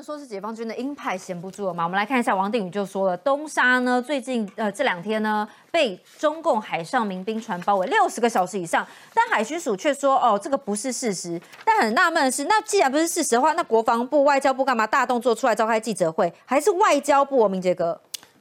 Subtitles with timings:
[0.00, 1.84] 能说是解放军的鹰派闲不住了嘛？
[1.84, 11.38] 我们来看一下，王定宇就说了，东沙呢最近呃这两天呢被中共海上民兵船包围六十个小时以上，但海巡署却说哦这个不是事实。
[11.66, 16.32] 但很纳闷的是，那既然不是事实的话，那国防部、外交部干嘛大动作出来召开记者会？
[16.46, 18.00] 还是外交部，明杰哥？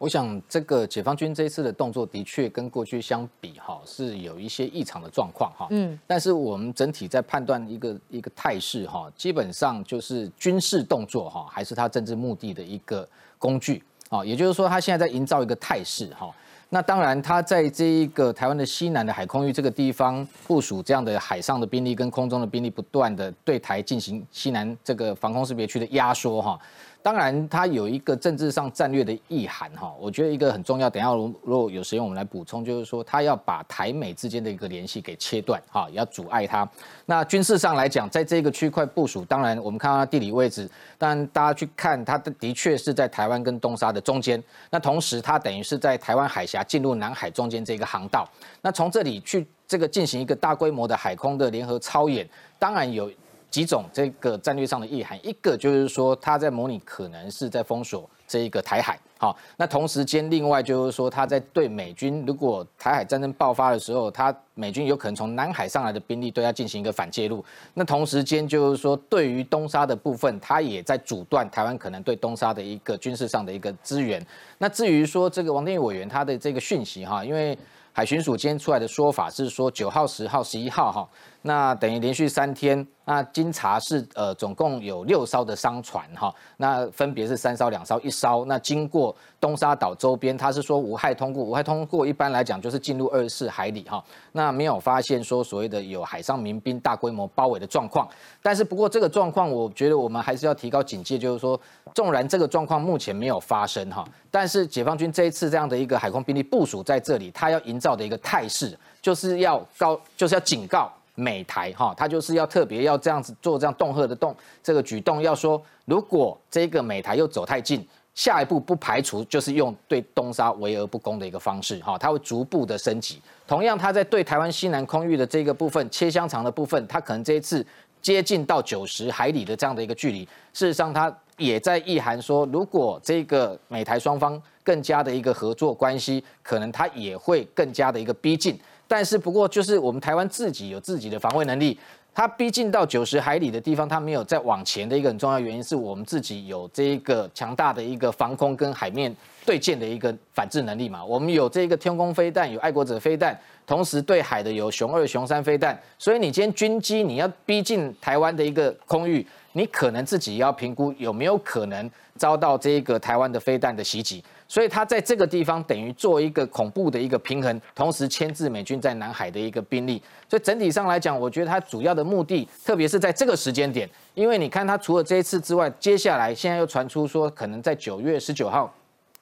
[0.00, 5.66] 我想，这个解放军这一次的动作的确跟过去相比，哈，是有一些异常的状况，哈。
[5.72, 5.98] 嗯。
[6.06, 16.34] 但是我们整体在判断一个一个态势，哈，基本上就是军事动作，哈，还是他政治目的的一个工具，啊，也就是说，他现在在营造一个态势，哈。
[16.70, 26.58] 那当然，他在这一个台湾的西南的海空域这个地方部署这样的海上的兵力跟空中的兵力，不断的对台进行西南这个防空识别区的压缩，哈。
[27.02, 29.94] 当然，它有一个政治上战略的意涵哈。
[29.98, 36.68] 我觉得一个很重要，等下如果有时间我们来补充，就是说它要把台美之间的一个联系给切断哈，也要阻碍它。
[37.06, 44.42] 那军事上来讲，在这个区块部署，当然我们看到它地理位置，但大家去看它的的确是在台湾跟东沙的中间。
[44.70, 48.28] 那同时它等于是在台湾海峡进入南海中间这个航道。
[48.60, 52.28] 那从这里去这个进行一个大规模的海空的联合操演，
[52.58, 53.10] 当然有。
[53.50, 74.24] 几种这个战略上的意涵，一个就是说他在模拟可能是在封锁这一个台海，好，那同时间另外就是说他在对美军如果台海战争爆发的时候，他美军有可能从南海上来的兵力对他进行一个反介入，那同时间就是说对于东沙的部分，他也在阻断台湾可能对东沙的一个军事上的一个资源。
[74.58, 77.58] 那至于说这个王定宇委员他的这个讯息哈，因为
[77.92, 81.08] 海巡署今天出来的说法是说九号、十号、十一号哈。
[81.42, 88.44] 那等于连续三天，那经查是呃总共有六艘的商船哈，那分别是三艘、两艘、一艘。
[88.44, 98.06] 那经过东沙岛周边，他是说无害通过，无害通过一般来讲就是进入二十四海里哈，那没有发现说所谓的有海上民兵大规模包围的状况。
[98.42, 101.58] 但是不过这个状况，我觉得我们还是要提高警戒，就是说，
[101.94, 110.92] 纵然这个状况目前没有发生哈，但是解放军这一次这样的一个海空兵力部署在这里，他要营造的一个态势，就是要告，就是要警告。
[111.20, 123.20] 美台哈，他就是要特别要这样子做这样恫吓的动这个举动，要说如果这个美台又走太近，下一步不排除就是用对东沙围而不攻的一个方式哈，他会逐步的升级。
[123.46, 127.64] 同样，他在对台湾西南空域的这个部分切香肠的部分，他可能这一次
[128.00, 138.58] 接近到九十海里的这样的一个距离，事实上他也在意涵说，如果这个美台双方更加的一个合作关系，可能他也会更加的一个逼近。
[138.90, 141.78] 但是不过就是我们台湾自己有自己的防卫能力，
[142.12, 149.14] 它逼近到九十海里的地方，它没有再往前的一个很重要原因是我们自己有这一个强大的一个防空跟海面
[149.46, 151.04] 对舰的一个反制能力嘛。
[151.04, 155.80] 我们有这个天空飞弹，有爱国者飞弹，同时对海的有熊二、熊三飞弹。
[155.96, 164.20] 所以你今天军机你要逼近台湾的一个空域，你可能自己要评估有没有可能遭到这个台湾的飞弹的袭击。
[164.50, 170.02] 所以他在这个地方等于做一个恐怖的一个平衡，同时牵制美军在南海的一个兵力。
[170.28, 178.74] 所以整体上来讲，我觉得他主要的目的，特别是在这个时间点，因为你看他除了这一次之外，接下来现在又传出说，可能在九月十九号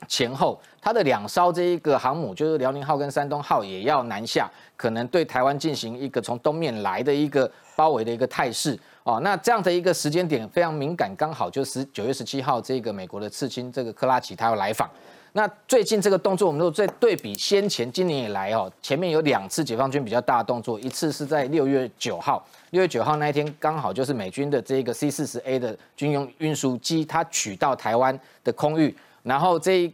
[0.07, 8.79] 前后，他的两艘这一个航母，就是辽宁号跟山东号，也要南下，可能对台湾进行一个从东面来的一个包围的一个态势。
[9.03, 14.89] 哦，那这样的一个时间点非常敏感，刚好就是九月十七号，这个美国的刺青这个克拉奇他要来访。
[15.39, 29.89] 那最近这个动作，我们都在对比先前今年以来哦，前面有两次解放军比较大的动作，一次是在六月九号，六月九号那一天刚好就是美军的这个 C 四十 A 的军用运输机，它取到台湾的空域，然后这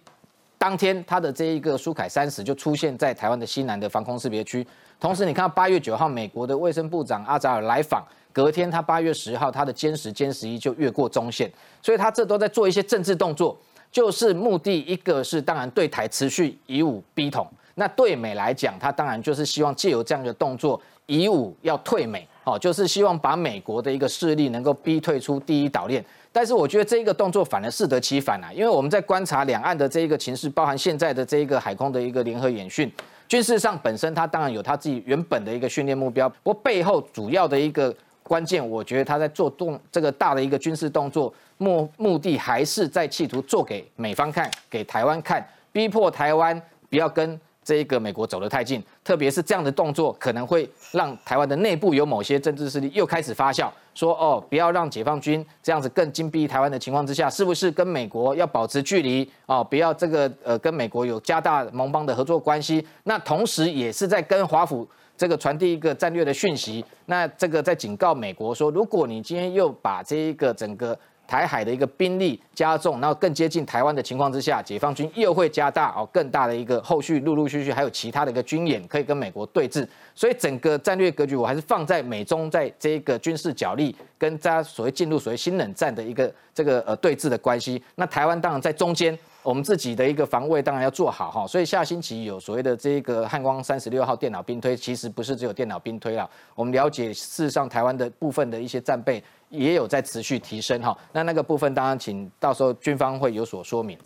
[0.56, 4.66] 当天它的这一个苏凯三十就出现在台湾的西南的防空识别区，
[4.98, 8.02] 同时你看到八月九号美国的卫生部长阿扎尔来访，
[8.32, 11.52] 隔天他八月十号他的歼十歼十一就越过中线，
[11.82, 13.54] 所以他这都在做一些政治动作。
[13.94, 17.46] 就是目的，一个是当然对台持续以武逼统，
[17.76, 26.04] 那对美来讲，他当然就是希望借由这样的动作，以武要退美，哦，就是希望把美国的一个势力能够逼退出第一岛链。
[26.32, 32.90] 但是我觉得这一个动作反而适得其反啊，因为我们在观察两岸的这一个情势，包含现在的这一个海空的一个联合演训，
[33.28, 37.94] 军事上本身它当然有它自己原本的一个训练目标，不过背后主要的一个。
[38.24, 48.82] 关键，我觉得他在做动这个大的一个军事动作，目目的还是在企图做给美方看，给台湾看，逼迫台湾不要跟这一个美国走得太近。
[49.02, 59.64] 特别是这样的动作，可能会让台湾的内部有某些政治势力又开始发酵，说哦，不要让解放军这样子更紧逼台湾的情况之下，是不是跟美国要保持距离哦？
[59.64, 62.86] 不要这个呃跟美国有加大盟邦的合作关系。
[63.04, 64.86] 那同时也是在跟华府。
[65.16, 87.82] 这个传递一个战略的讯息，那这个在警告美国说，如果你今天又把这一个整个台海的一个兵力加重，然后更接近台湾的情况之下，解放军又会加大哦更大的一个后续陆陆续续还有其他的一个军演可以跟美国对峙，所以整个战略格局我还是放在美中在这个军事角力跟大家所谓进入所谓新冷战的一个这个呃对峙的关系。
[87.94, 91.46] 那台湾当然在中间，我们自己的一个防卫当然要做好哈。
[91.46, 99.22] 所以下星期有所谓的这个汉光三十六号电脑兵推，其实不是只有电脑兵推了，我们了解事实上台湾的部分的一些战备。
[99.54, 103.96] 也有在持续提升哈，那那个部分当然请到时候军方会有所说明。